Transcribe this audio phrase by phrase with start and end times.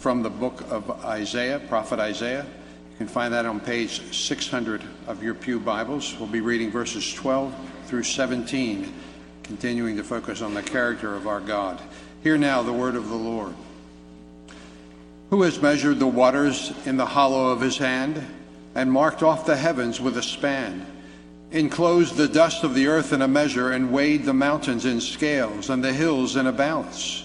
[0.00, 2.46] from the book of Isaiah, prophet Isaiah.
[2.92, 6.16] You can find that on page 600 of your Pew Bibles.
[6.18, 8.94] We'll be reading verses 12 through 17,
[9.42, 11.78] continuing to focus on the character of our God.
[12.22, 13.54] Hear now the word of the Lord.
[15.28, 18.26] Who has measured the waters in the hollow of his hand
[18.74, 20.86] and marked off the heavens with a span?
[21.52, 25.68] enclosed the dust of the earth in a measure, and weighed the mountains in scales,
[25.68, 27.24] and the hills in a balance?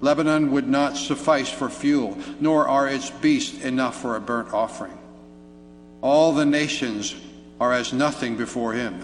[0.00, 4.96] Lebanon would not suffice for fuel, nor are its beasts enough for a burnt offering.
[6.02, 7.14] All the nations
[7.58, 9.00] are as nothing before him.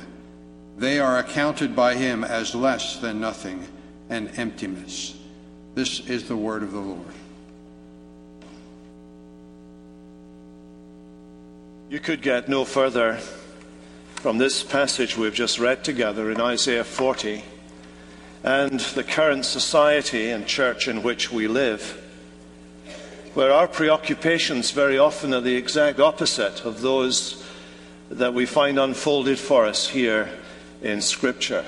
[0.76, 3.66] They are accounted by him as less than nothing
[4.10, 5.16] and emptiness.
[5.74, 7.14] This is the word of the Lord.
[11.88, 13.16] You could get no further
[14.16, 17.42] from this passage we've just read together in Isaiah 40
[18.44, 21.98] and the current society and church in which we live,
[23.34, 27.42] where our preoccupations very often are the exact opposite of those
[28.10, 30.28] that we find unfolded for us here
[30.82, 31.64] in Scripture.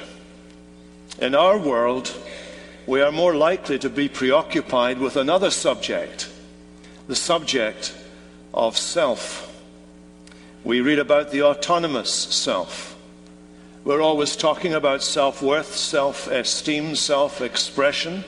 [1.19, 2.15] In our world,
[2.87, 6.29] we are more likely to be preoccupied with another subject,
[7.07, 7.95] the subject
[8.53, 9.51] of self.
[10.65, 12.94] We read about the autonomous self.
[13.85, 18.25] We're always talking about self worth, self esteem, self expression.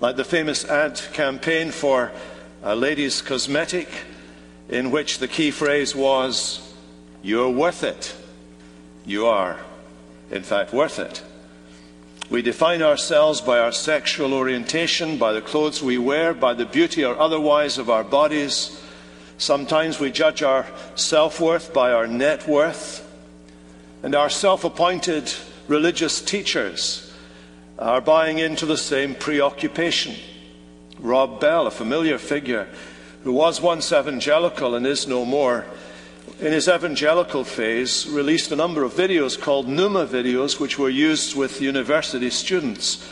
[0.00, 2.12] Like the famous ad campaign for
[2.62, 3.88] a ladies' cosmetic,
[4.68, 6.72] in which the key phrase was,
[7.20, 8.14] You're worth it.
[9.04, 9.58] You are,
[10.30, 11.20] in fact, worth it.
[12.30, 17.04] We define ourselves by our sexual orientation, by the clothes we wear, by the beauty
[17.04, 18.80] or otherwise of our bodies.
[19.36, 23.01] Sometimes we judge our self worth by our net worth.
[24.02, 25.32] And our self appointed
[25.68, 27.12] religious teachers
[27.78, 30.14] are buying into the same preoccupation.
[30.98, 32.68] Rob Bell, a familiar figure
[33.24, 35.64] who was once evangelical and is no more,
[36.40, 41.36] in his evangelical phase, released a number of videos called NOOMA videos, which were used
[41.36, 43.08] with university students.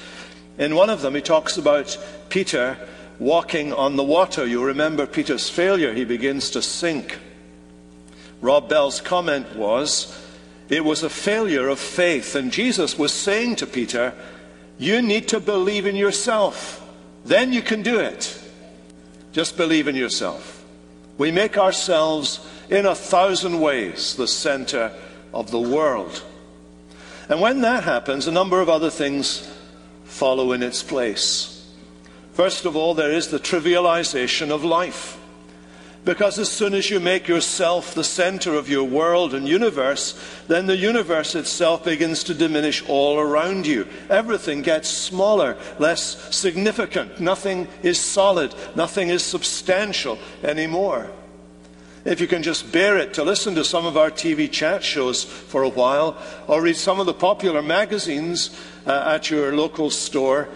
[0.59, 1.97] In one of them, he talks about
[2.29, 2.77] Peter
[3.21, 4.47] walking on the water.
[4.47, 5.93] You remember Peter's failure.
[5.93, 7.19] He begins to sink.
[8.41, 10.17] Rob Bell's comment was,
[10.71, 12.35] it was a failure of faith.
[12.37, 14.15] And Jesus was saying to Peter,
[14.79, 16.81] You need to believe in yourself.
[17.25, 18.41] Then you can do it.
[19.33, 20.65] Just believe in yourself.
[21.19, 24.93] We make ourselves, in a thousand ways, the center
[25.35, 26.23] of the world.
[27.29, 29.53] And when that happens, a number of other things
[30.05, 31.57] follow in its place.
[32.33, 35.20] First of all, there is the trivialization of life.
[36.05, 40.19] Because as soon as you make yourself the center of your world and universe,
[40.49, 43.87] then the universe itself begins to diminish all around you.
[44.09, 47.21] Everything gets smaller, less significant.
[47.21, 51.11] Nothing is solid, nothing is substantial anymore.
[52.03, 55.23] If you can just bear it to listen to some of our TV chat shows
[55.23, 60.49] for a while, or read some of the popular magazines uh, at your local store,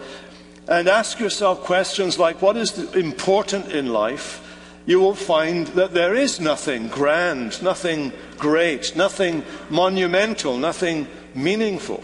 [0.67, 4.41] and ask yourself questions like what is important in life,
[4.85, 12.03] you will find that there is nothing grand, nothing great, nothing monumental, nothing meaningful.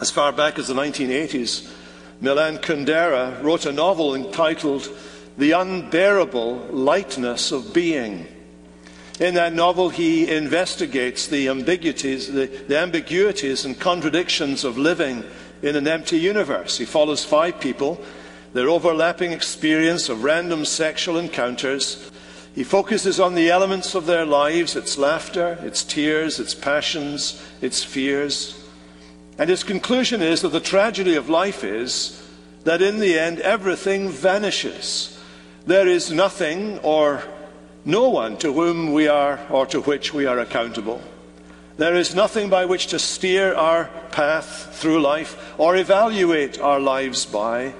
[0.00, 1.68] As far back as the 1980s,
[2.20, 4.88] Milan Kundera wrote a novel entitled
[5.36, 8.26] The Unbearable Lightness of Being.
[9.18, 15.24] In that novel, he investigates the ambiguities, the, the ambiguities and contradictions of living
[15.62, 16.78] in an empty universe.
[16.78, 18.00] He follows five people,
[18.58, 22.10] their overlapping experience of random sexual encounters.
[22.56, 27.84] He focuses on the elements of their lives its laughter, its tears, its passions, its
[27.84, 28.60] fears.
[29.38, 32.20] And his conclusion is that the tragedy of life is
[32.64, 35.16] that in the end everything vanishes.
[35.64, 37.22] There is nothing or
[37.84, 41.00] no one to whom we are or to which we are accountable.
[41.76, 47.24] There is nothing by which to steer our path through life or evaluate our lives
[47.24, 47.74] by.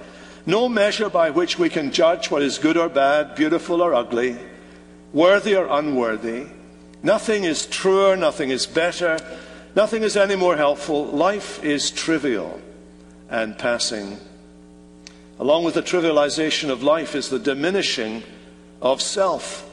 [0.48, 4.38] No measure by which we can judge what is good or bad, beautiful or ugly,
[5.12, 6.46] worthy or unworthy.
[7.02, 9.18] Nothing is truer, nothing is better,
[9.76, 11.04] nothing is any more helpful.
[11.04, 12.62] Life is trivial
[13.28, 14.16] and passing.
[15.38, 18.22] Along with the trivialization of life is the diminishing
[18.80, 19.68] of self.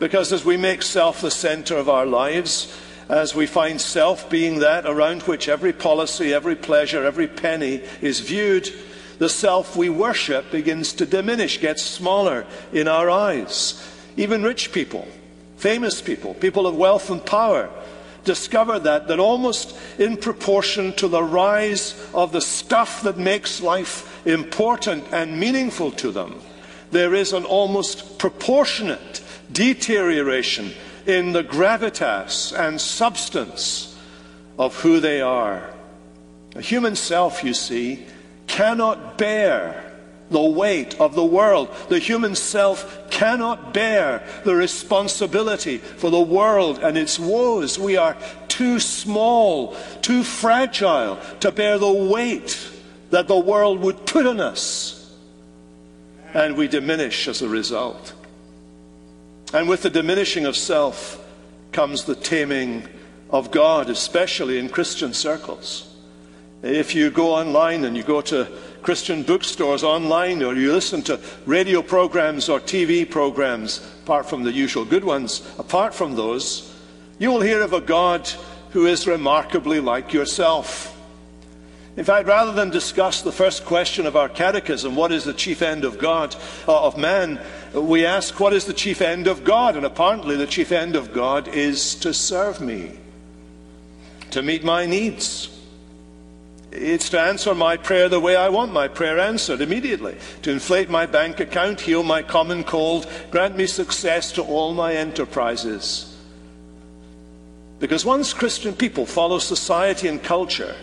[0.00, 2.76] Because as we make self the center of our lives,
[3.08, 8.18] as we find self being that around which every policy, every pleasure, every penny is
[8.18, 8.68] viewed,
[9.18, 13.82] the self we worship begins to diminish, gets smaller in our eyes.
[14.16, 15.06] Even rich people,
[15.56, 17.70] famous people, people of wealth and power,
[18.24, 24.26] discover that, that almost in proportion to the rise of the stuff that makes life
[24.26, 26.40] important and meaningful to them,
[26.90, 30.72] there is an almost proportionate deterioration
[31.06, 33.96] in the gravitas and substance
[34.58, 35.70] of who they are.
[36.56, 38.06] A human self, you see,
[38.46, 39.82] cannot bear
[40.30, 41.74] the weight of the world.
[41.88, 47.78] The human self cannot bear the responsibility for the world and its woes.
[47.78, 48.16] We are
[48.48, 52.70] too small, too fragile to bear the weight
[53.10, 55.14] that the world would put on us.
[56.34, 58.12] And we diminish as a result.
[59.54, 61.24] And with the diminishing of self
[61.72, 62.88] comes the taming
[63.30, 65.95] of God, especially in Christian circles.
[66.62, 68.48] If you go online and you go to
[68.82, 74.52] Christian bookstores online or you listen to radio programs or TV programs, apart from the
[74.52, 76.74] usual good ones, apart from those,
[77.18, 78.28] you will hear of a God
[78.70, 80.92] who is remarkably like yourself.
[81.96, 85.62] In fact, rather than discuss the first question of our catechism, what is the chief
[85.62, 86.36] end of God,
[86.68, 87.40] uh, of man,
[87.74, 89.76] we ask, what is the chief end of God?
[89.76, 92.98] And apparently, the chief end of God is to serve me,
[94.30, 95.55] to meet my needs.
[96.78, 100.90] It's to answer my prayer the way I want my prayer answered immediately, to inflate
[100.90, 106.14] my bank account, heal my common cold, grant me success to all my enterprises.
[107.78, 110.74] Because once Christian people follow society and culture,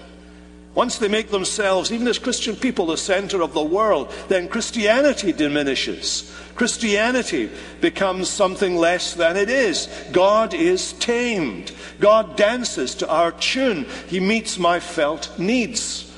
[0.75, 5.31] once they make themselves, even as Christian people, the center of the world, then Christianity
[5.31, 6.31] diminishes.
[6.55, 7.49] Christianity
[7.81, 9.87] becomes something less than it is.
[10.11, 11.71] God is tamed.
[11.99, 13.85] God dances to our tune.
[14.07, 16.11] He meets my felt needs.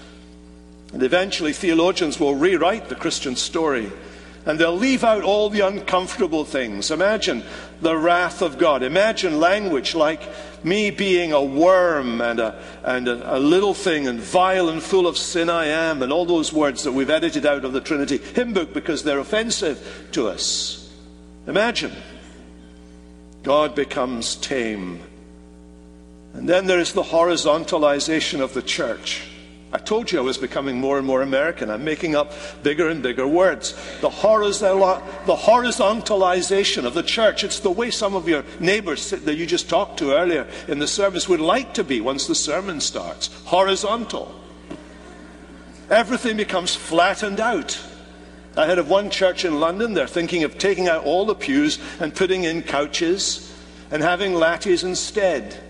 [0.94, 3.92] And eventually, theologians will rewrite the Christian story
[4.46, 6.92] and they'll leave out all the uncomfortable things.
[6.92, 7.44] Imagine
[7.82, 8.84] the wrath of God.
[8.84, 10.22] Imagine language like
[10.64, 15.08] me being a worm and, a, and a, a, little thing and vile and full
[15.08, 18.18] of sin I am, and all those words that we've edited out of the Trinity
[18.18, 20.92] hymn book because they're offensive to us.
[21.48, 21.92] Imagine.
[23.44, 25.02] God becomes tame.
[26.34, 29.24] And then there is the horizontalization of the church.
[29.76, 31.70] I told you I was becoming more and more American.
[31.70, 32.32] I'm making up
[32.64, 33.74] bigger and bigger words.
[34.00, 37.44] The, the horizontalization of the church.
[37.44, 40.88] It's the way some of your neighbors that you just talked to earlier in the
[40.88, 43.28] service would like to be once the sermon starts.
[43.44, 44.34] Horizontal.
[45.90, 47.78] Everything becomes flattened out.
[48.56, 51.80] I heard of one church in London, they're thinking of taking out all the pews
[52.00, 53.54] and putting in couches
[53.92, 55.62] and having lattice instead.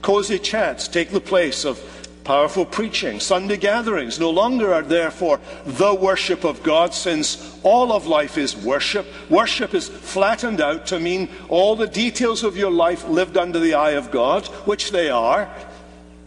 [0.00, 1.78] Cozy chats take the place of
[2.24, 8.06] Powerful preaching, Sunday gatherings no longer are therefore the worship of God, since all of
[8.06, 9.06] life is worship.
[9.30, 13.74] Worship is flattened out to mean all the details of your life lived under the
[13.74, 15.48] eye of God, which they are.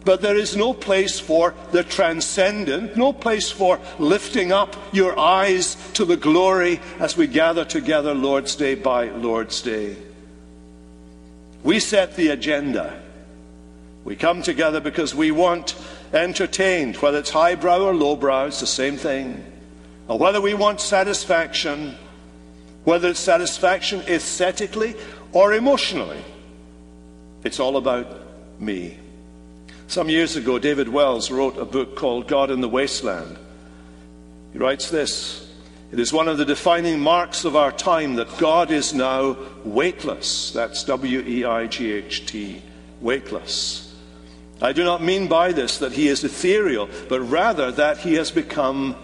[0.04, 5.76] But there is no place for the transcendent, no place for lifting up your eyes
[5.94, 9.96] to the glory as we gather together Lord's Day by Lord's Day.
[11.62, 13.00] We set the agenda.
[14.04, 15.74] We come together because we want
[16.12, 19.42] entertained, whether it's highbrow or lowbrow, it's the same thing.
[20.08, 21.96] Or whether we want satisfaction,
[22.84, 24.94] whether it's satisfaction aesthetically
[25.32, 26.22] or emotionally,
[27.44, 28.06] it's all about
[28.60, 28.98] me.
[29.86, 33.38] Some years ago, David Wells wrote a book called God in the Wasteland.
[34.52, 35.50] He writes this
[35.92, 40.50] It is one of the defining marks of our time that God is now weightless.
[40.50, 42.62] That's W E I G H T,
[43.00, 43.83] weightless.
[44.64, 48.30] I do not mean by this that he is ethereal, but rather that he has
[48.30, 48.96] become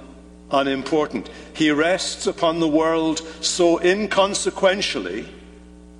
[0.50, 1.28] unimportant.
[1.52, 5.28] He rests upon the world so inconsequentially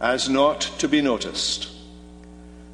[0.01, 1.69] as not to be noticed.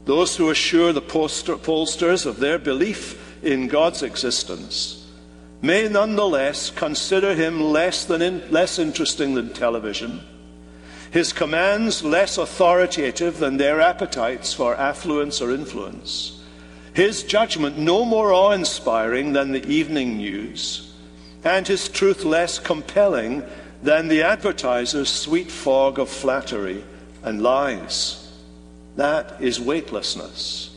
[0.04, 5.04] Those who assure the pollsters of their belief in God's existence
[5.60, 10.20] may nonetheless consider him less, than in, less interesting than television,
[11.10, 16.36] his commands less authoritative than their appetites for affluence or influence
[16.96, 20.94] his judgment no more awe inspiring than the evening news,
[21.44, 23.44] and his truth less compelling
[23.82, 26.82] than the advertiser's sweet fog of flattery
[27.22, 28.32] and lies.
[28.96, 30.70] That is weightlessness.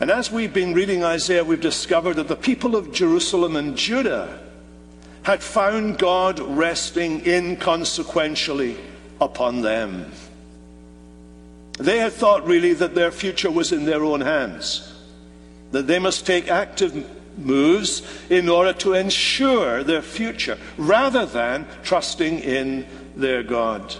[0.00, 4.40] And as we've been reading Isaiah, we've discovered that the people of Jerusalem and Judah
[5.24, 8.78] had found God resting inconsequentially
[9.20, 10.10] upon them.
[11.78, 14.94] They had thought really that their future was in their own hands,
[15.72, 17.06] that they must take active
[17.38, 23.94] moves in order to ensure their future rather than trusting in their God.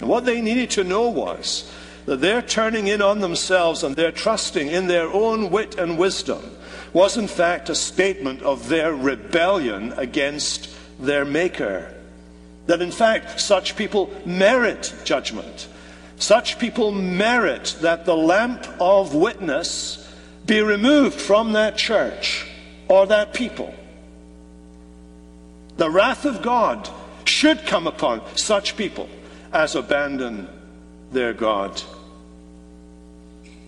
[0.00, 1.70] And what they needed to know was
[2.06, 6.42] that their turning in on themselves and their trusting in their own wit and wisdom
[6.94, 11.94] was in fact a statement of their rebellion against their Maker.
[12.66, 15.68] That in fact such people merit judgment
[16.18, 20.04] such people merit that the lamp of witness
[20.46, 22.46] be removed from that church
[22.88, 23.74] or that people.
[25.76, 26.88] The wrath of God
[27.24, 29.08] should come upon such people
[29.52, 30.48] as abandon
[31.12, 31.80] their God.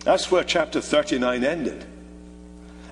[0.03, 1.85] That's where chapter 39 ended.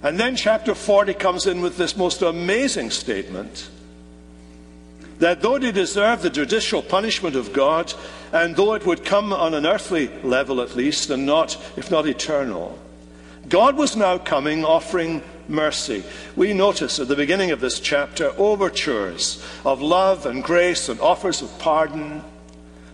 [0.02, 3.70] And then chapter 40 comes in with this most amazing statement
[5.20, 7.94] that though they deserve the judicial punishment of God,
[8.32, 12.08] and though it would come on an earthly level at least, and not, if not
[12.08, 12.80] eternal,
[13.48, 16.04] God was now coming offering mercy.
[16.36, 21.42] We notice at the beginning of this chapter overtures of love and grace and offers
[21.42, 22.24] of pardon.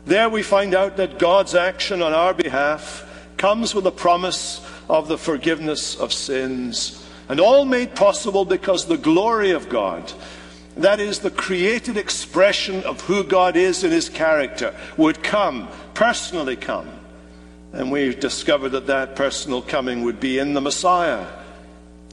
[0.05, 3.03] There we find out that God's action on our behalf
[3.37, 8.97] comes with a promise of the forgiveness of sins, and all made possible because the
[8.97, 10.11] glory of God
[10.77, 16.55] that is, the created expression of who God is in his character, would come, personally
[16.55, 16.89] come.
[17.71, 21.25] And we discovered that that personal coming would be in the Messiah,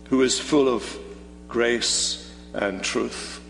[0.08, 0.98] who is full of
[1.48, 3.40] grace and truth.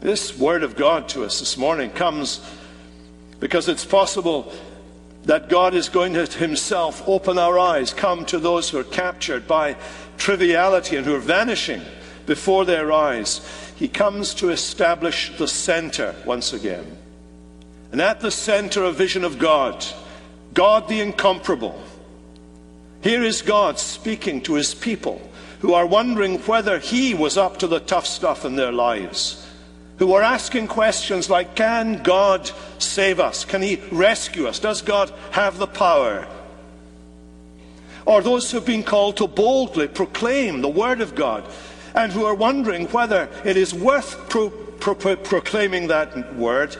[0.00, 2.40] This word of God to us this morning comes
[3.38, 4.52] because it's possible
[5.24, 9.46] that God is going to Himself open our eyes, come to those who are captured
[9.46, 9.76] by
[10.16, 11.82] triviality and who are vanishing
[12.30, 13.40] before their eyes
[13.74, 16.96] he comes to establish the center once again.
[17.90, 19.84] And at the center, a vision of God,
[20.54, 21.82] God the incomparable.
[23.00, 25.20] Here is God speaking to his people
[25.58, 29.44] who are wondering whether he was up to the tough stuff in their lives,
[29.98, 33.44] who are asking questions like Can God save us?
[33.44, 34.60] Can he rescue us?
[34.60, 36.28] Does God have the power?
[38.06, 41.44] Or those who have been called to boldly proclaim the word of God
[41.94, 46.76] and who are wondering whether it is worth pro- pro- proclaiming that word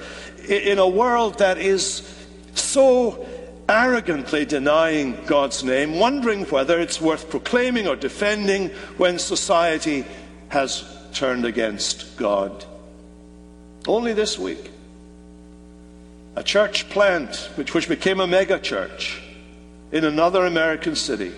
[0.48, 2.02] in a world that is
[2.54, 3.26] so
[3.68, 10.04] arrogantly denying God's name, wondering whether it's worth proclaiming or defending when society
[10.48, 12.64] has turned against God.
[13.86, 14.70] Only this week,
[16.36, 19.22] a church plant which, which became a mega church
[19.92, 21.32] in another American city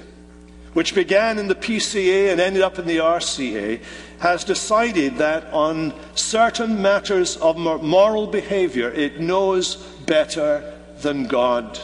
[0.72, 3.80] which began in the PCA and ended up in the RCA,
[4.20, 9.76] has decided that on certain matters of moral behavior, it knows
[10.06, 11.78] better than God.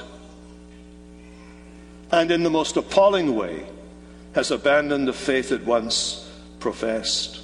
[2.11, 3.67] And in the most appalling way,
[4.33, 6.31] has abandoned the faith it once
[6.61, 7.41] professed.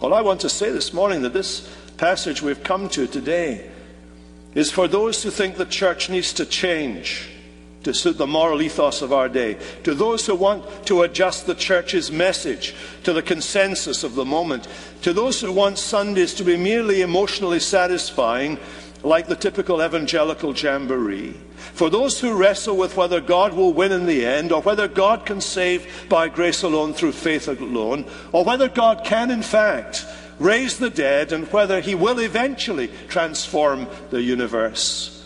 [0.00, 3.68] Well, I want to say this morning that this passage we've come to today
[4.54, 7.28] is for those who think the church needs to change
[7.88, 11.54] to suit the moral ethos of our day, to those who want to adjust the
[11.54, 14.68] church's message to the consensus of the moment,
[15.00, 18.58] to those who want Sundays to be merely emotionally satisfying,
[19.02, 24.04] like the typical evangelical jamboree, for those who wrestle with whether God will win in
[24.04, 28.68] the end, or whether God can save by grace alone through faith alone, or whether
[28.68, 30.04] God can, in fact,
[30.38, 35.17] raise the dead, and whether he will eventually transform the universe.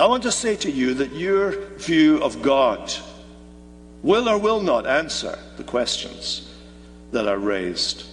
[0.00, 2.92] I want to say to you that your view of God
[4.02, 6.52] will or will not answer the questions
[7.12, 8.04] that are raised.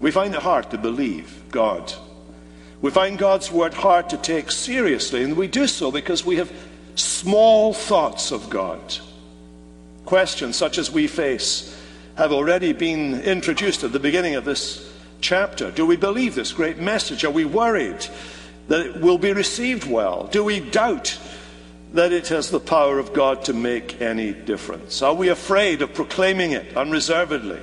[0.00, 1.92] We find it hard to believe God.
[2.80, 6.50] We find God's word hard to take seriously, and we do so because we have
[6.94, 8.80] small thoughts of God.
[10.06, 11.76] Questions such as we face
[12.16, 15.70] have already been introduced at the beginning of this chapter.
[15.70, 17.24] Do we believe this great message?
[17.24, 18.06] Are we worried
[18.70, 20.28] that it will be received well?
[20.28, 21.18] Do we doubt
[21.92, 25.02] that it has the power of God to make any difference?
[25.02, 27.58] Are we afraid of proclaiming it unreservedly,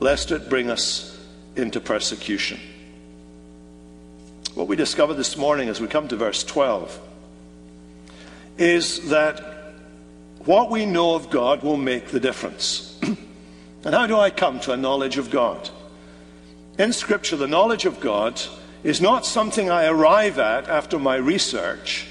[0.00, 1.20] lest it bring us
[1.56, 2.58] into persecution?
[4.54, 7.00] What we discover this morning as we come to verse 12
[8.56, 9.74] is that
[10.46, 12.98] what we know of God will make the difference.
[13.02, 15.68] and how do I come to a knowledge of God?
[16.78, 18.40] In Scripture, the knowledge of God
[18.86, 22.06] is not something I arrive at after my research.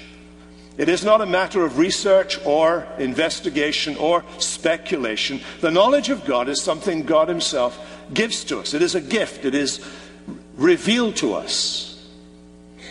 [0.76, 5.40] It is not a matter of research or investigation or speculation.
[5.62, 7.80] The knowledge of God is something God Himself
[8.12, 8.74] gives to us.
[8.74, 9.80] It is a gift, it is
[10.58, 12.06] revealed to us.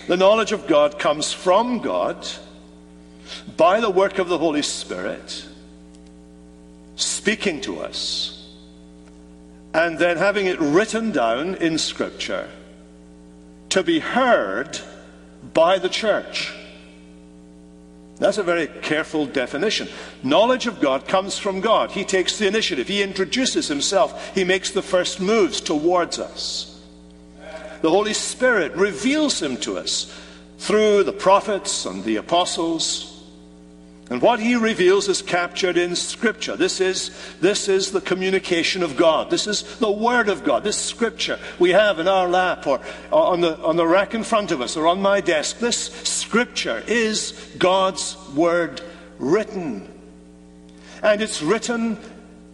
[0.08, 2.28] the knowledge of God comes from God
[3.56, 5.46] by the work of the Holy Spirit,
[6.96, 8.50] speaking to us,
[9.76, 12.50] and then having it written down in Scripture
[13.76, 14.80] to be heard
[15.54, 16.54] by the church.
[18.20, 19.90] That's a very careful definition.
[20.24, 21.92] Knowledge of God comes from God.
[21.92, 22.88] He takes the initiative.
[22.88, 24.34] He introduces himself.
[24.34, 26.82] He makes the first moves towards us.
[27.82, 30.10] The Holy Spirit reveals him to us
[30.58, 33.15] through the prophets and the apostles.
[34.10, 36.56] And what he reveals is captured in Scripture.
[36.56, 37.10] This is,
[37.42, 39.32] this is the communication of God.
[39.32, 40.64] This is the Word of God.
[40.64, 42.82] This Scripture we have in our lap or
[43.12, 45.58] on the, on the rack in front of us or on my desk.
[45.58, 48.82] This Scripture is God's Word
[49.18, 49.92] written.
[51.02, 51.98] And it's written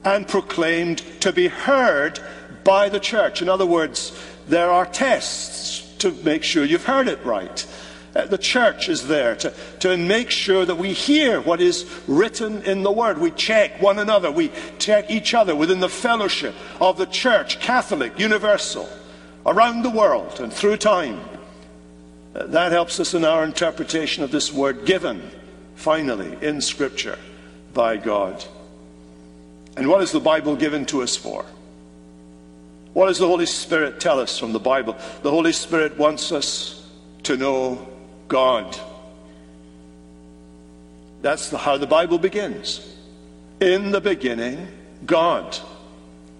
[0.05, 2.19] and proclaimed to be heard
[2.63, 3.41] by the church.
[3.41, 4.17] In other words,
[4.47, 7.65] there are tests to make sure you've heard it right.
[8.13, 12.61] Uh, the church is there to, to make sure that we hear what is written
[12.63, 13.17] in the Word.
[13.17, 14.29] We check one another.
[14.29, 18.89] We check each other within the fellowship of the church, Catholic, universal,
[19.45, 21.21] around the world and through time.
[22.35, 25.31] Uh, that helps us in our interpretation of this Word given,
[25.75, 27.17] finally, in Scripture
[27.73, 28.43] by God.
[29.77, 31.45] And what is the Bible given to us for?
[32.93, 34.97] What does the Holy Spirit tell us from the Bible?
[35.23, 36.85] The Holy Spirit wants us
[37.23, 37.87] to know
[38.31, 38.79] God.
[41.21, 42.79] That's how the Bible begins.
[43.59, 44.69] In the beginning,
[45.05, 45.53] God.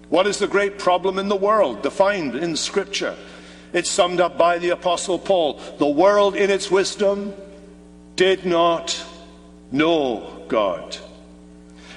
[0.08, 3.14] What is the great problem in the world defined in Scripture?
[3.74, 5.60] It's summed up by the Apostle Paul.
[5.78, 7.34] The world in its wisdom
[8.16, 8.98] did not
[9.70, 10.96] know God.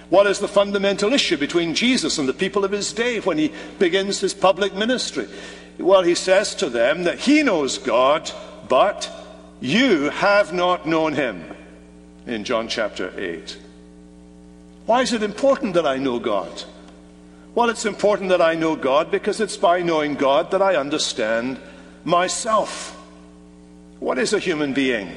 [0.10, 3.54] What is the fundamental issue between Jesus and the people of his day when he
[3.80, 5.30] begins his public ministry?
[5.80, 8.30] Well, he says to them that he knows God,
[8.68, 9.10] but
[9.62, 11.44] you have not known him
[12.28, 13.58] in John chapter 8.
[14.86, 16.64] Why is it important that I know God?
[17.56, 21.60] Well, it's important that I know God because it's by knowing God that I understand
[22.04, 22.92] myself.
[24.00, 25.16] What is a human being?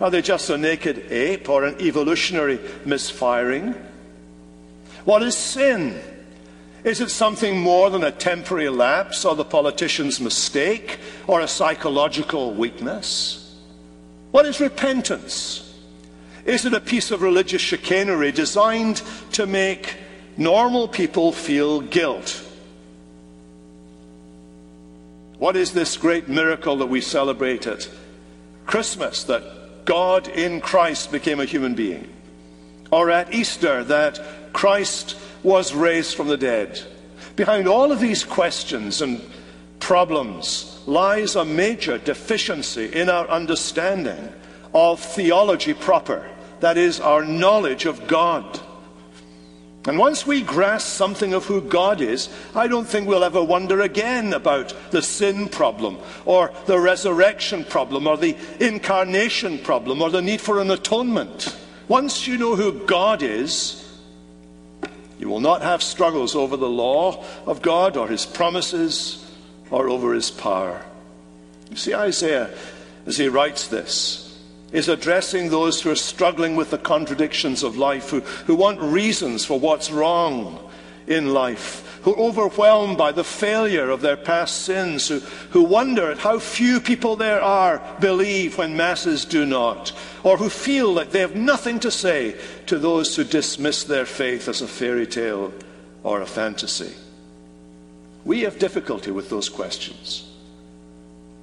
[0.00, 3.74] Are they just a naked ape or an evolutionary misfiring?
[5.04, 6.00] What is sin?
[6.82, 12.54] Is it something more than a temporary lapse or the politician's mistake or a psychological
[12.54, 13.43] weakness?
[14.34, 15.62] What is repentance?
[16.44, 19.96] Is it a piece of religious chicanery designed to make
[20.36, 22.44] normal people feel guilt?
[25.38, 27.88] What is this great miracle that we celebrate at
[28.66, 32.12] Christmas that God in Christ became a human being?
[32.90, 36.82] Or at Easter that Christ was raised from the dead?
[37.36, 39.20] Behind all of these questions and
[39.84, 44.32] problems, lies a major deficiency in our understanding
[44.72, 46.26] of theology proper,
[46.60, 48.58] that is, our knowledge of God.
[49.86, 53.82] And once we grasp something of who God is, I don't think we'll ever wonder
[53.82, 60.22] again about the sin problem, or the resurrection problem, or the incarnation problem, or the
[60.22, 61.54] need for an atonement.
[61.88, 63.84] Once you know who God is,
[65.18, 69.23] you will not have struggles over the law of God or his promises
[69.70, 70.84] or over his power.
[71.70, 72.50] You see, Isaiah,
[73.06, 74.24] as he writes this,
[74.72, 79.44] is addressing those who are struggling with the contradictions of life, who, who want reasons
[79.44, 80.58] for what's wrong
[81.06, 86.10] in life, who are overwhelmed by the failure of their past sins, who, who wonder
[86.10, 89.92] at how few people there are believe when masses do not,
[90.24, 94.48] or who feel that they have nothing to say to those who dismiss their faith
[94.48, 95.52] as a fairy tale
[96.02, 96.94] or a fantasy.
[98.24, 100.30] We have difficulty with those questions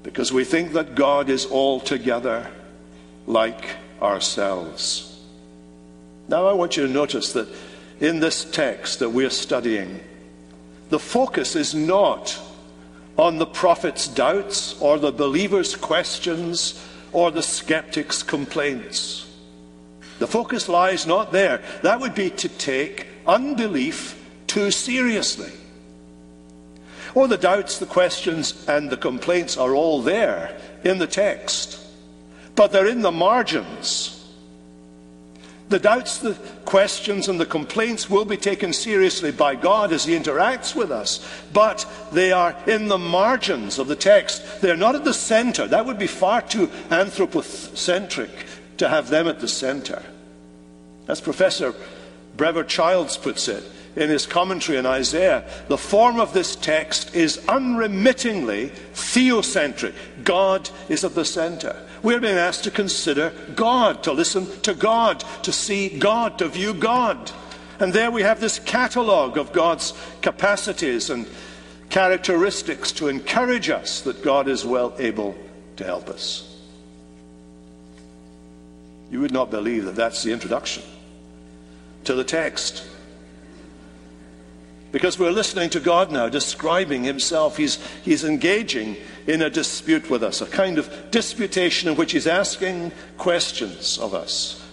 [0.04, 2.50] because we think that God is altogether
[3.28, 5.20] like ourselves.
[6.28, 7.48] Now, I want you to notice that
[8.00, 10.00] in this text that we're studying,
[10.90, 12.40] the focus is not
[13.18, 19.28] on the prophet's doubts or the believer's questions or the skeptic's complaints.
[20.20, 21.62] The focus lies not there.
[21.84, 24.18] That would be to take unbelief
[24.48, 25.52] too seriously.
[27.14, 31.80] Or the doubts, the questions, and the complaints are all there in the text,
[32.56, 34.18] but they're in the margins.
[35.70, 36.34] The doubts, the
[36.66, 41.26] questions, and the complaints will be taken seriously by God as He interacts with us,
[41.54, 44.62] but they are in the margins of the text.
[44.62, 45.68] They're not at the center.
[45.68, 48.30] That would be far too anthropocentric
[48.78, 50.04] to have them at the center.
[51.08, 51.74] As Professor
[52.36, 53.64] Brevard Childs puts it,
[53.96, 59.94] in his commentary on Isaiah, the form of this text is unremittingly theocentric.
[60.24, 61.76] God is at the center.
[62.04, 66.74] We're being asked to consider God, to listen to God, to see God, to view
[66.74, 67.32] God.
[67.80, 71.28] And there we have this catalogue of God's capacities and
[71.90, 75.36] characteristics to encourage us that God is well able
[75.76, 76.48] to help us.
[79.12, 80.84] You would not believe that that's the introduction
[82.06, 82.88] to the text.
[84.92, 87.56] Because we're listening to God now describing himself.
[87.56, 92.28] He's, he's engaging in a dispute with us, a kind of disputation in which he's
[92.28, 94.66] asking questions of us.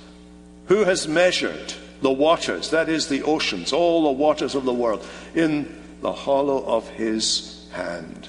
[0.66, 5.07] Who has measured the waters, that is, the oceans, all the waters of the world,
[5.35, 8.28] in the hollow of his hand?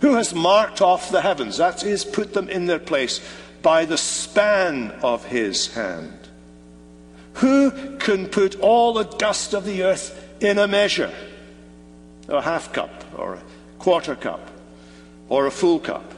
[0.00, 3.20] Who has marked off the heavens, that is, put them in their place
[3.62, 6.14] by the span of his hand?
[7.34, 11.12] Who can put all the dust of the earth in a measure?
[12.28, 13.42] A half cup, or a
[13.78, 14.50] quarter cup,
[15.28, 16.14] or a full cup?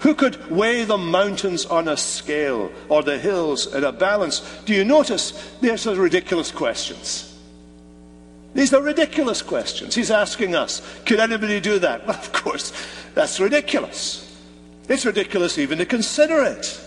[0.00, 4.40] Who could weigh the mountains on a scale or the hills in a balance?
[4.64, 7.28] Do you notice these are ridiculous questions?
[8.52, 9.94] These are ridiculous questions.
[9.94, 12.06] He's asking us, could anybody do that?
[12.06, 12.72] Well, of course,
[13.14, 14.28] that's ridiculous.
[14.88, 16.80] It's ridiculous even to consider it.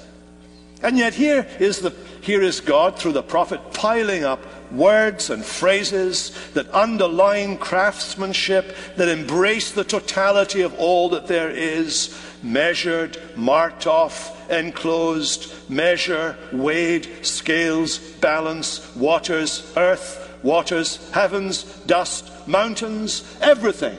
[0.84, 4.40] And yet here is the here is God, through the prophet, piling up
[4.72, 12.20] words and phrases that underline craftsmanship, that embrace the totality of all that there is
[12.44, 23.98] measured, marked off, enclosed, measure, weighed, scales, balance, waters, earth, waters, heavens, dust, mountains, everything.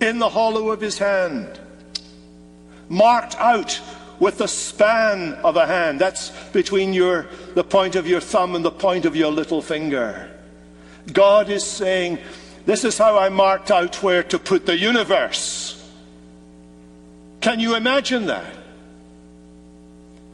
[0.00, 1.58] In the hollow of his hand,
[2.88, 3.80] marked out
[4.20, 6.00] with the span of a hand.
[6.00, 10.30] That's between your, the point of your thumb and the point of your little finger.
[11.12, 12.18] God is saying,
[12.66, 15.74] This is how I marked out where to put the universe.
[17.40, 18.52] Can you imagine that?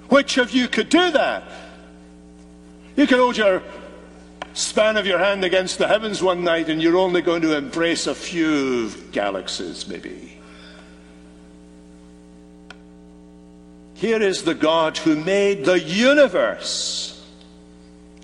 [0.08, 1.44] Which of you could do that?
[2.96, 3.62] You could hold your
[4.54, 8.06] span of your hand against the heavens one night and you're only going to embrace
[8.06, 10.33] a few galaxies, maybe.
[13.94, 17.10] Here is the God who made the universe.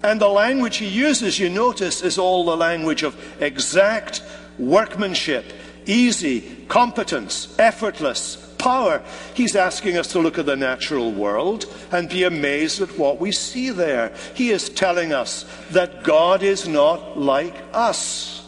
[0.02, 4.22] And the language he uses, you notice, is all the language of exact
[4.58, 5.52] workmanship,
[5.86, 9.02] easy, competence, effortless, power.
[9.34, 13.32] He's asking us to look at the natural world and be amazed at what we
[13.32, 14.12] see there.
[14.34, 18.46] He is telling us that God is not like us.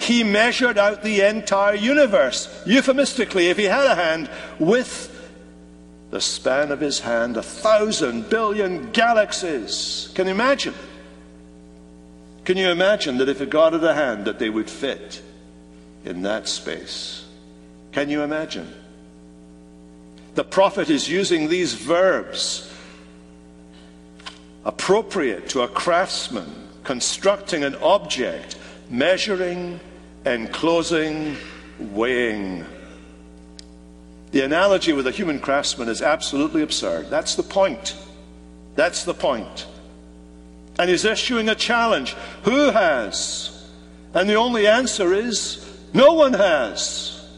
[0.00, 5.11] He measured out the entire universe, euphemistically, if he had a hand, with
[6.12, 10.12] the span of his hand, a thousand billion galaxies.
[10.14, 10.74] Can you imagine?
[12.44, 15.22] Can you imagine that if a God had a hand, that they would fit
[16.04, 17.24] in that space?
[17.92, 18.70] Can you imagine?
[20.34, 22.70] The prophet is using these verbs
[24.66, 28.58] appropriate to a craftsman constructing an object,
[28.90, 29.80] measuring,
[30.26, 31.38] enclosing,
[31.78, 32.66] weighing.
[34.32, 37.10] The analogy with a human craftsman is absolutely absurd.
[37.10, 37.94] That's the point.
[38.74, 39.66] That's the point.
[40.78, 42.14] And he's issuing a challenge.
[42.44, 43.68] Who has?
[44.14, 47.28] And the only answer is no one has.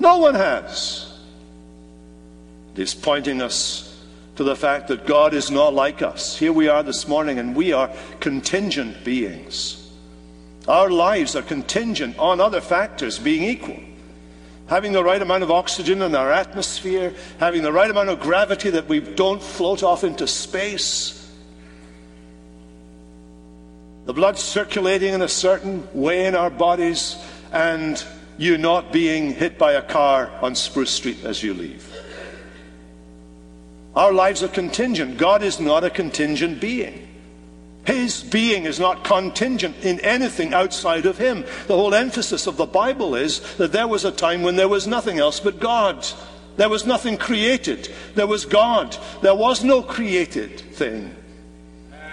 [0.00, 1.16] No one has.
[2.74, 3.96] He's pointing us
[4.34, 6.36] to the fact that God is not like us.
[6.36, 9.80] Here we are this morning, and we are contingent beings.
[10.66, 13.78] Our lives are contingent on other factors being equal
[14.66, 18.70] having the right amount of oxygen in our atmosphere, having the right amount of gravity
[18.70, 21.20] that we don't float off into space,
[24.06, 27.16] the blood circulating in a certain way in our bodies,
[27.52, 28.04] and
[28.36, 31.90] you not being hit by a car on Spruce Street as you leave.
[33.94, 35.18] Our lives are contingent.
[35.18, 37.13] God is not a contingent being.
[37.84, 41.44] His being is not contingent in anything outside of Him.
[41.66, 44.86] The whole emphasis of the Bible is that there was a time when there was
[44.86, 46.06] nothing else but God.
[46.56, 47.92] There was nothing created.
[48.14, 48.96] There was God.
[49.22, 51.14] There was no created thing.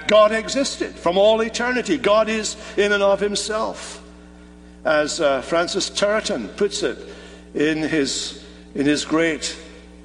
[0.07, 1.97] God existed from all eternity.
[1.97, 4.03] God is in and of Himself.
[4.83, 6.97] As uh, Francis Turretin puts it
[7.53, 9.57] in his, in his great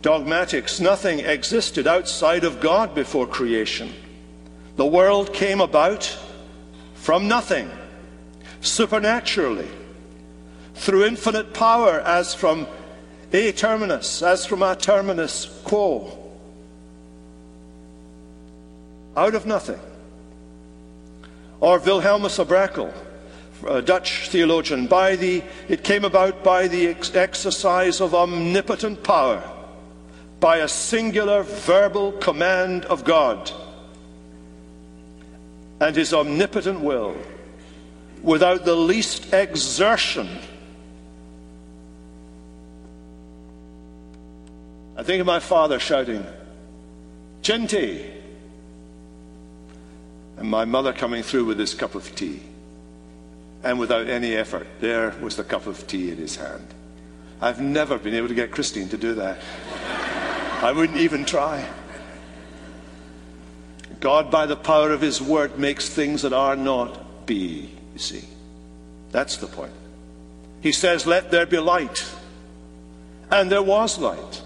[0.03, 3.93] dogmatics, nothing existed outside of God before creation.
[4.77, 6.15] The world came about
[6.95, 7.71] from nothing,
[8.61, 9.69] supernaturally,
[10.75, 12.67] through infinite power, as from
[13.33, 16.23] a terminus, as from a terminus quo.
[19.17, 19.81] out of nothing.
[21.61, 22.51] Or Wilhelmus of
[23.67, 29.43] a Dutch theologian, by the, it came about by the ex- exercise of omnipotent power,
[30.39, 33.51] by a singular verbal command of God
[35.81, 37.17] and his omnipotent will,
[38.23, 40.29] without the least exertion.
[44.97, 46.25] I think of my father shouting,
[47.43, 48.13] Chinty!
[50.39, 52.41] And my mother coming through with this cup of tea.
[53.63, 56.67] And without any effort, there was the cup of tea in his hand.
[57.41, 59.39] I've never been able to get Christine to do that.
[60.63, 61.67] I wouldn't even try.
[64.01, 68.25] God, by the power of His word, makes things that are not be, you see.
[69.13, 69.73] That's the point.
[70.61, 72.05] He says, Let there be light.
[73.31, 74.43] And there was light.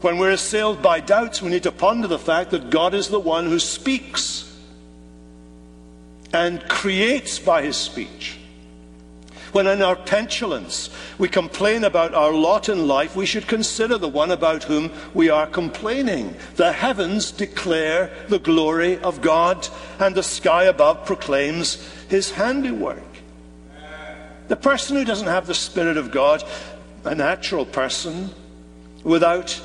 [0.00, 3.20] When we're assailed by doubts, we need to ponder the fact that God is the
[3.20, 4.46] one who speaks
[6.32, 8.38] and creates by his speech.
[9.56, 14.06] When in our petulance we complain about our lot in life, we should consider the
[14.06, 16.36] one about whom we are complaining.
[16.56, 19.66] The heavens declare the glory of God,
[19.98, 21.76] and the sky above proclaims
[22.10, 23.02] his handiwork.
[24.48, 26.44] The person who doesn't have the Spirit of God,
[27.04, 28.28] a natural person,
[29.04, 29.58] without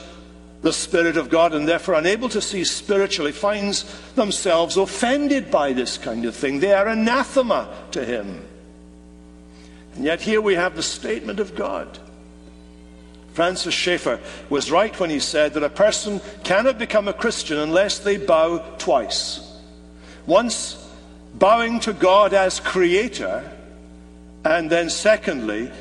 [0.61, 5.97] the Spirit of God and therefore unable to see spiritually finds themselves offended by this
[5.97, 6.61] kind of thing.
[6.61, 8.47] They are anathema to Him.
[9.95, 11.99] And yet here we have the statement of God.
[13.33, 17.99] Francis Schaeffer was right when he said that a person cannot become a Christian unless
[17.99, 19.39] they bow twice.
[20.25, 20.89] Once
[21.33, 23.49] bowing to God as Creator,
[24.43, 25.71] and then secondly,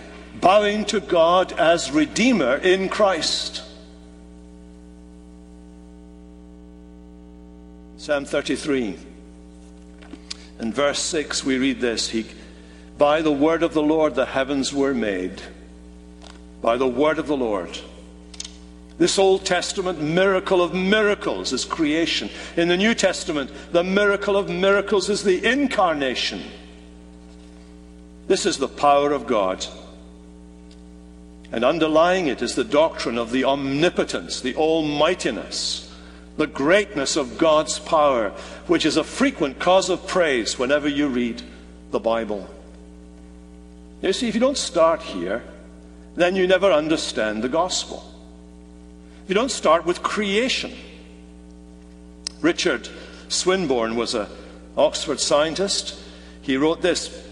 [0.40, 3.64] bowing to God as Redeemer in Christ.
[7.96, 8.96] Psalm 33.
[10.60, 12.26] In verse 6, we read this he,
[13.00, 15.40] By the word of the Lord the heavens were made.
[16.60, 17.78] By the word of the Lord.
[18.98, 22.28] This Old Testament miracle of miracles is creation.
[22.58, 26.42] In the New Testament, the miracle of miracles is the incarnation.
[28.28, 29.64] This is the power of God.
[31.52, 35.86] And underlying it is the doctrine of the omnipotence, the almightiness
[36.36, 38.30] the greatness of God's power,
[38.66, 41.42] which is a frequent cause of praise whenever you read
[41.90, 42.48] the Bible.
[44.02, 45.42] You see, if you don't start here,
[46.16, 48.04] then you never understand the gospel.
[49.24, 50.72] If you don't start with creation.
[52.40, 52.88] Richard
[53.28, 54.26] Swinburne was an
[54.76, 56.00] Oxford scientist.
[56.42, 57.26] He wrote this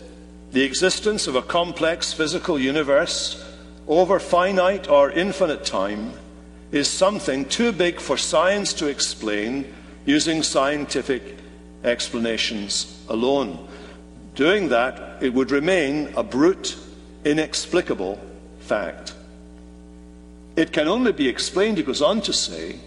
[0.52, 3.44] The existence of a complex physical universe
[3.86, 6.12] over finite or infinite time
[6.70, 11.36] is something too big for science to explain using scientific
[11.84, 13.67] explanations alone.
[14.38, 16.78] Doing that, it would remain a brute,
[17.24, 18.20] inexplicable
[18.60, 19.12] fact.
[20.54, 22.78] It can only be explained, he goes on to say,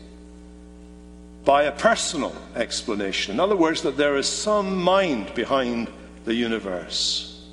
[1.44, 3.34] by a personal explanation.
[3.34, 5.90] In other words, that there is some mind behind
[6.24, 7.46] the universe.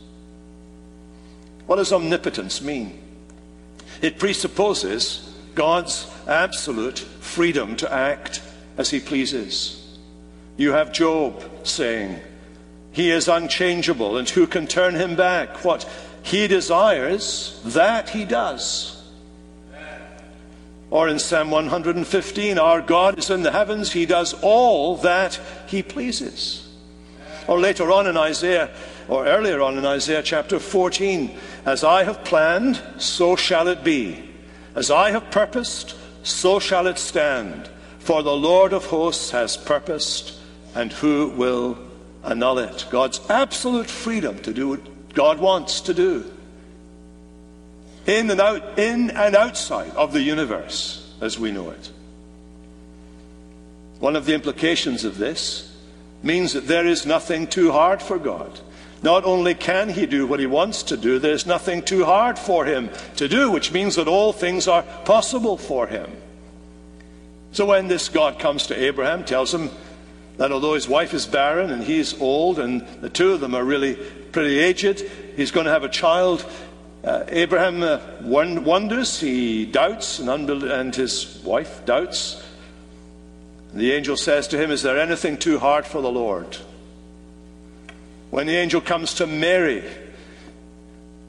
[1.67, 3.01] What does omnipotence mean?
[4.01, 8.43] It presupposes God's absolute freedom to act
[8.77, 9.99] as he pleases.
[10.57, 12.21] You have Job saying,
[12.99, 15.65] He is unchangeable, and who can turn him back?
[15.65, 15.89] What
[16.25, 19.01] he desires, that he does.
[20.91, 25.81] Or in Psalm 115, Our God is in the heavens, he does all that he
[25.81, 26.69] pleases.
[27.47, 28.69] Or later on in Isaiah,
[29.07, 34.29] or earlier on in Isaiah chapter 14, As I have planned, so shall it be.
[34.75, 37.71] As I have purposed, so shall it stand.
[38.01, 40.33] For the Lord of hosts has purposed,
[40.75, 41.79] and who will
[42.25, 42.87] annul it?
[42.91, 46.31] God's absolute freedom to do what God wants to do.
[48.07, 51.91] In and out, in and outside of the universe as we know it.
[54.01, 55.77] One of the implications of this
[56.23, 58.61] means that there is nothing too hard for God.
[59.03, 62.65] Not only can he do what he wants to do, there's nothing too hard for
[62.65, 66.11] him to do, which means that all things are possible for him.
[67.53, 69.71] So when this God comes to Abraham, tells him
[70.39, 73.65] that although his wife is barren and he's old and the two of them are
[73.65, 73.95] really
[74.33, 75.01] pretty aged,
[75.37, 76.47] he's going to have a child.
[77.05, 82.43] Uh, Abraham uh, wonders, he doubts, and, unbel- and his wife doubts.
[83.75, 86.57] The angel says to him, Is there anything too hard for the Lord?
[88.31, 89.85] When the angel comes to Mary,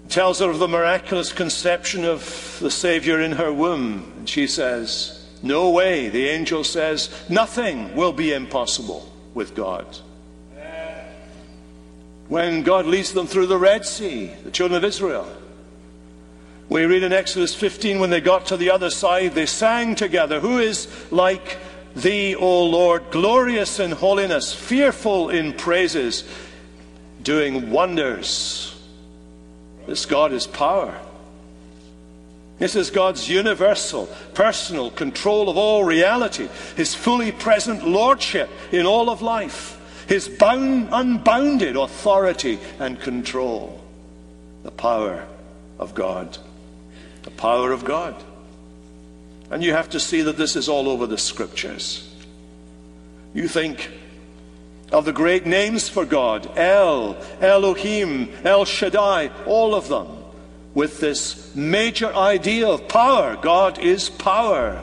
[0.09, 5.18] tells her of the miraculous conception of the Savior in her womb, and she says,
[5.41, 9.85] No way, the angel says, nothing will be impossible with God.
[12.27, 15.27] When God leads them through the Red Sea, the children of Israel,
[16.69, 20.39] we read in Exodus 15 when they got to the other side, they sang together,
[20.39, 21.57] Who is like
[21.95, 26.23] thee, O Lord, glorious in holiness, fearful in praises,
[27.23, 28.75] doing wonders?
[29.87, 30.99] This God is power.
[32.59, 39.09] This is God's universal, personal control of all reality, His fully present lordship in all
[39.09, 43.81] of life, His bound, unbounded authority and control.
[44.63, 45.25] The power
[45.79, 46.37] of God.
[47.23, 48.21] The power of God.
[49.49, 52.13] And you have to see that this is all over the scriptures.
[53.33, 53.89] You think
[54.91, 60.18] of the great names for God El, Elohim, El Shaddai, all of them
[60.79, 63.35] with this major idea of power.
[63.35, 64.81] God is power.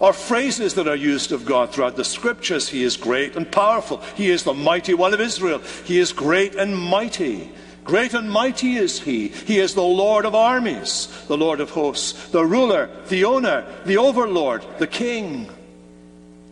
[0.00, 2.68] Or phrases that are used of God throughout the scriptures.
[2.68, 3.98] He is great and powerful.
[4.16, 5.60] He is the mighty one of Israel.
[5.84, 7.48] He is great and mighty.
[7.84, 9.28] Great and mighty is he.
[9.28, 13.98] He is the Lord of armies, the Lord of hosts, the ruler, the owner, the
[13.98, 15.48] overlord, the king.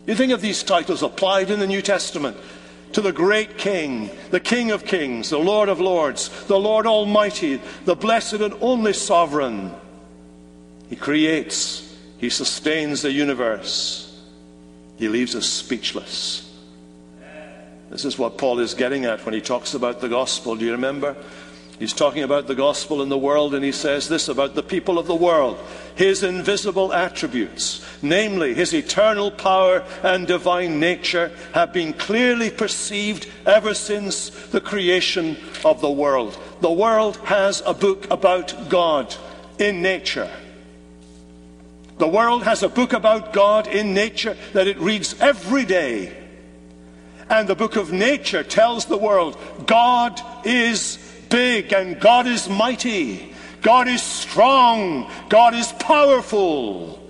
[0.07, 2.37] You think of these titles applied in the New Testament
[2.95, 7.59] to the great King, the King of kings, the Lord of lords, the Lord Almighty,
[7.83, 9.73] the blessed and only sovereign.
[10.89, 14.17] He creates, He sustains the universe,
[14.95, 16.49] He leaves us speechless.
[17.89, 20.55] This is what Paul is getting at when he talks about the gospel.
[20.55, 21.17] Do you remember?
[21.79, 24.97] He's talking about the gospel in the world, and he says this about the people
[24.97, 25.59] of the world
[25.95, 33.73] his invisible attributes, namely his eternal power and divine nature, have been clearly perceived ever
[33.73, 36.37] since the creation of the world.
[36.59, 39.15] The world has a book about God
[39.57, 40.29] in nature.
[41.97, 46.23] The world has a book about God in nature that it reads every day.
[47.29, 50.97] And the book of nature tells the world God is
[51.29, 53.33] big and God is mighty.
[53.61, 55.09] God is strong.
[55.29, 57.01] God is powerful.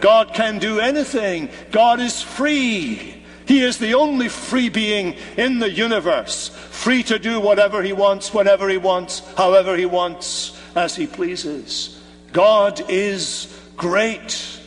[0.00, 1.48] God can do anything.
[1.70, 3.22] God is free.
[3.46, 8.32] He is the only free being in the universe, free to do whatever he wants,
[8.32, 12.00] whenever he wants, however he wants, as he pleases.
[12.32, 14.60] God is great.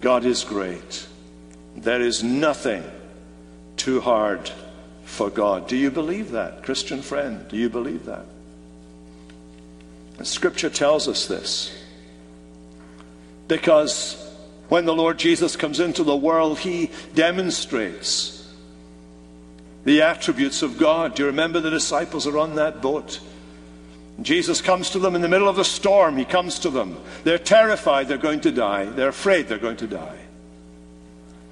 [0.00, 1.06] God is great.
[1.76, 2.84] There is nothing
[3.76, 4.50] too hard
[5.12, 5.68] for God.
[5.68, 7.46] Do you believe that, Christian friend?
[7.48, 8.24] Do you believe that?
[10.16, 11.70] And Scripture tells us this.
[13.46, 14.16] Because
[14.70, 18.50] when the Lord Jesus comes into the world, he demonstrates
[19.84, 21.14] the attributes of God.
[21.14, 23.20] Do you remember the disciples are on that boat?
[24.22, 26.16] Jesus comes to them in the middle of a storm.
[26.16, 26.96] He comes to them.
[27.24, 28.86] They're terrified they're going to die.
[28.86, 30.20] They're afraid they're going to die.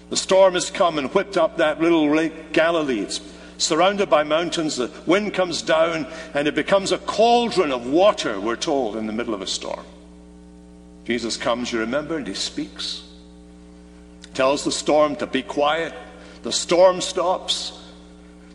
[0.09, 3.01] The storm has come and whipped up that little lake Galilee.
[3.01, 3.21] It's
[3.61, 4.77] surrounded by mountains.
[4.77, 9.13] The wind comes down, and it becomes a cauldron of water, we're told, in the
[9.13, 9.85] middle of a storm.
[11.05, 13.03] Jesus comes, you remember, and he speaks.
[14.35, 15.93] Tells the storm to be quiet.
[16.43, 17.77] The storm stops.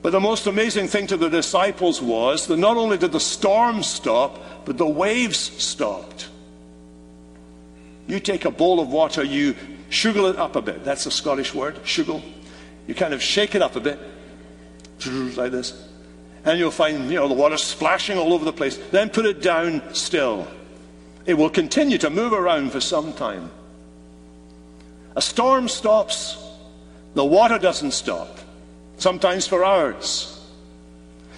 [0.01, 3.83] But the most amazing thing to the disciples was that not only did the storm
[3.83, 6.29] stop, but the waves stopped.
[8.07, 9.55] You take a bowl of water, you
[9.89, 10.83] sugar it up a bit.
[10.83, 12.21] That's a Scottish word, sugar.
[12.87, 13.99] You kind of shake it up a bit,
[15.07, 15.73] like this.
[16.43, 18.77] And you'll find, you know, the water splashing all over the place.
[18.91, 20.47] Then put it down still.
[21.25, 23.49] It will continue to move around for some time.
[25.15, 26.37] A storm stops,
[27.15, 28.37] the water doesn't stop,
[28.97, 30.31] sometimes for hours.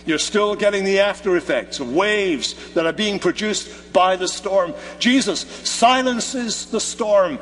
[0.06, 4.74] You're still getting the after effects of waves that are being produced by the storm.
[5.00, 7.40] Jesus silences the storm,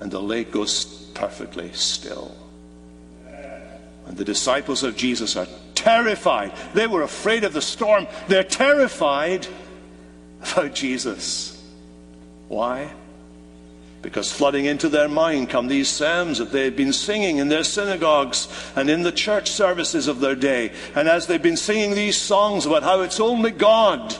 [0.00, 2.34] and the lake goes perfectly still.
[4.06, 6.52] And the disciples of Jesus are terrified.
[6.74, 8.06] They were afraid of the storm.
[8.28, 9.46] They're terrified
[10.40, 11.62] about Jesus.
[12.48, 12.92] Why?
[14.02, 17.64] Because flooding into their mind come these psalms that they had been singing in their
[17.64, 20.72] synagogues and in the church services of their day.
[20.94, 24.14] And as they've been singing these songs about how it's only God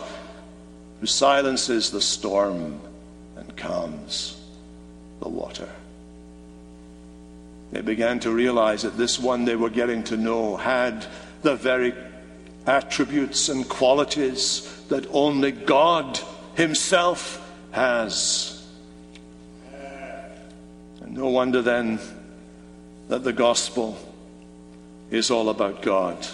[1.00, 2.80] who silences the storm
[3.36, 4.40] and calms
[5.20, 5.68] the water.
[7.76, 11.04] They began to realize that this one they were getting to know had
[11.42, 11.92] the very
[12.66, 16.18] attributes and qualities that only God
[16.54, 17.38] Himself
[17.72, 18.66] has.
[21.02, 22.00] And no wonder then
[23.08, 23.98] that the gospel
[25.10, 26.26] is all about God.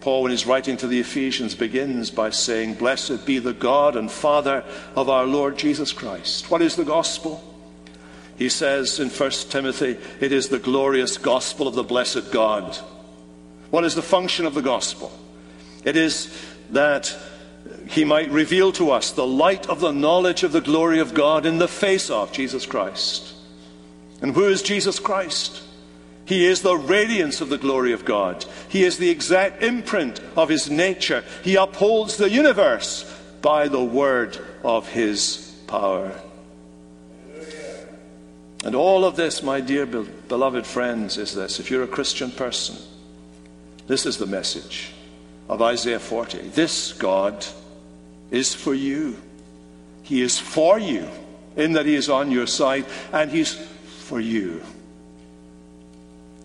[0.00, 4.10] Paul, when he's writing to the Ephesians, begins by saying, Blessed be the God and
[4.10, 4.64] Father
[4.96, 6.50] of our Lord Jesus Christ.
[6.50, 7.55] What is the gospel?
[8.36, 12.76] He says in 1 Timothy, it is the glorious gospel of the blessed God.
[13.70, 15.10] What is the function of the gospel?
[15.84, 16.36] It is
[16.70, 17.16] that
[17.88, 21.46] he might reveal to us the light of the knowledge of the glory of God
[21.46, 23.34] in the face of Jesus Christ.
[24.20, 25.62] And who is Jesus Christ?
[26.24, 28.44] He is the radiance of the glory of God.
[28.68, 31.24] He is the exact imprint of his nature.
[31.44, 33.04] He upholds the universe
[33.42, 36.20] by the word of his power.
[38.66, 41.60] And all of this, my dear beloved friends, is this.
[41.60, 42.74] If you're a Christian person,
[43.86, 44.90] this is the message
[45.48, 46.38] of Isaiah 40.
[46.48, 47.46] This God
[48.32, 49.18] is for you.
[50.02, 51.08] He is for you
[51.54, 54.60] in that He is on your side, and He's for you.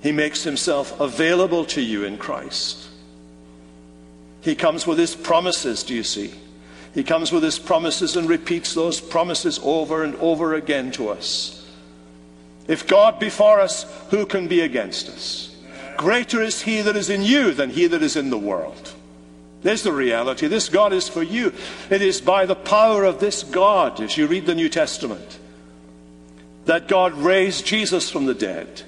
[0.04, 2.88] He makes himself available to you in Christ.
[4.42, 6.36] He comes with his promises, do you see?
[6.94, 11.61] He comes with his promises and repeats those promises over and over again to us.
[12.72, 15.54] If God be for us, who can be against us?
[15.98, 18.94] Greater is he that is in you than he that is in the world.
[19.62, 20.48] There's the reality.
[20.48, 21.52] This God is for you.
[21.90, 25.38] It is by the power of this God, as you read the New Testament,
[26.64, 28.84] that God raised Jesus from the dead.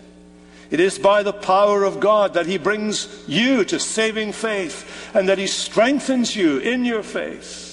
[0.72, 5.28] It is by the power of God that He brings you to saving faith and
[5.28, 7.73] that He strengthens you in your faith.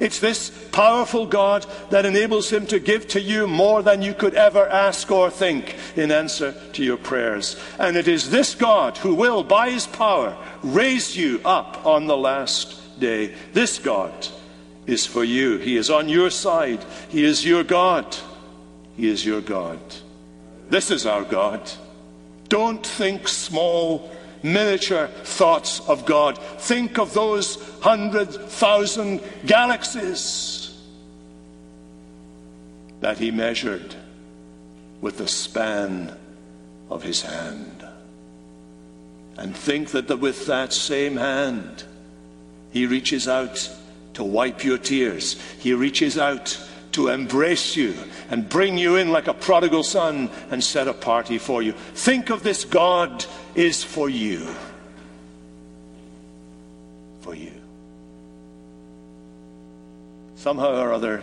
[0.00, 4.34] It's this powerful God that enables Him to give to you more than you could
[4.34, 7.56] ever ask or think in answer to your prayers.
[7.78, 12.16] And it is this God who will, by His power, raise you up on the
[12.16, 13.34] last day.
[13.52, 14.26] This God
[14.86, 15.58] is for you.
[15.58, 16.84] He is on your side.
[17.10, 18.16] He is your God.
[18.96, 19.80] He is your God.
[20.70, 21.70] This is our God.
[22.48, 24.10] Don't think small,
[24.42, 26.38] miniature thoughts of God.
[26.38, 30.76] Think of those hundred thousand galaxies
[33.00, 33.94] that He measured
[35.00, 36.16] with the span
[36.90, 37.86] of His hand.
[39.36, 41.84] And think that with that same hand,
[42.72, 43.70] He reaches out
[44.14, 45.40] to wipe your tears.
[45.60, 46.58] He reaches out
[46.92, 47.94] to embrace you
[48.30, 51.72] and bring you in like a prodigal son and set a party for you.
[51.72, 53.24] Think of this God
[53.54, 54.46] is for you.
[57.20, 57.52] For you.
[60.36, 61.22] Somehow or other,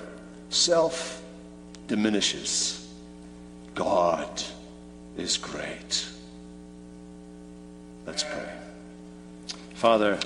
[0.50, 1.22] self
[1.88, 2.88] diminishes.
[3.74, 4.44] God
[5.18, 6.08] is great.
[8.06, 8.50] Let's pray.
[9.74, 10.20] Father,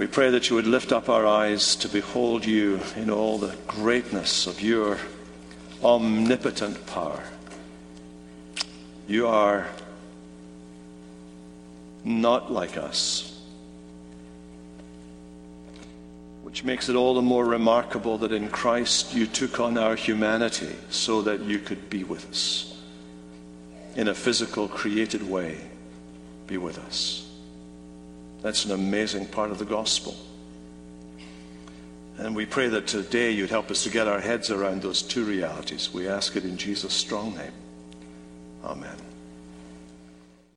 [0.00, 3.54] we pray that you would lift up our eyes to behold you in all the
[3.66, 4.96] greatness of your
[5.84, 7.22] omnipotent power.
[9.06, 9.68] You are
[12.02, 13.38] not like us,
[16.44, 20.76] which makes it all the more remarkable that in Christ you took on our humanity
[20.88, 22.82] so that you could be with us
[23.96, 25.58] in a physical, created way.
[26.46, 27.29] Be with us.
[28.42, 30.16] That's an amazing part of the gospel.
[32.18, 35.24] And we pray that today you'd help us to get our heads around those two
[35.24, 35.92] realities.
[35.92, 37.52] We ask it in Jesus' strong name.
[38.62, 38.96] Amen.